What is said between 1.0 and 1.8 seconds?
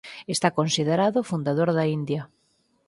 o fundador